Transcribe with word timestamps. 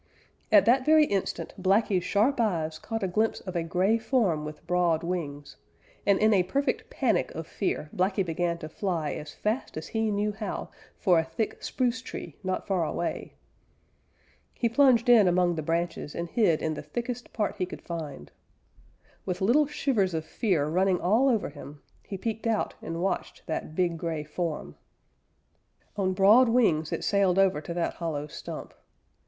At 0.51 0.65
that 0.65 0.83
very 0.83 1.05
instant 1.05 1.53
Blacky's 1.61 2.03
sharp 2.03 2.39
eyes 2.39 2.79
caught 2.79 3.03
a 3.03 3.07
glimpse 3.07 3.39
of 3.41 3.55
a 3.55 3.61
gray 3.61 3.99
form 3.99 4.45
with 4.45 4.65
broad 4.65 5.03
wings, 5.03 5.57
and 6.07 6.17
in 6.17 6.33
a 6.33 6.41
perfect 6.41 6.89
panic 6.89 7.29
of 7.35 7.45
fear 7.45 7.87
Blacky 7.95 8.25
began 8.25 8.57
to 8.57 8.67
fly 8.67 9.11
as 9.11 9.31
fast 9.35 9.77
as 9.77 9.89
he 9.89 10.09
knew 10.09 10.31
how 10.31 10.69
for 10.97 11.19
a 11.19 11.23
thick 11.23 11.61
spruce 11.61 12.01
tree 12.01 12.35
not 12.43 12.65
far 12.65 12.83
away. 12.83 13.35
He 14.55 14.67
plunged 14.67 15.07
in 15.07 15.27
among 15.27 15.53
the 15.53 15.61
branches 15.61 16.15
and 16.15 16.27
hid 16.29 16.63
in 16.63 16.73
the 16.73 16.81
thickest 16.81 17.31
part 17.31 17.57
he 17.57 17.67
could 17.67 17.83
find. 17.83 18.31
With 19.23 19.39
little 19.39 19.67
shivers 19.67 20.15
of 20.15 20.25
fear 20.25 20.65
running 20.65 20.99
all 20.99 21.29
over 21.29 21.49
him, 21.49 21.79
he 22.01 22.17
peeked 22.17 22.47
out 22.47 22.73
and 22.81 23.03
watched 23.03 23.45
that 23.45 23.75
big 23.75 23.99
gray 23.99 24.23
form. 24.23 24.77
On 25.95 26.13
broad 26.13 26.49
wings 26.49 26.91
it 26.91 27.03
sailed 27.03 27.37
over 27.37 27.61
to 27.61 27.73
that 27.75 27.93
hollow 27.93 28.25
stump. 28.25 28.73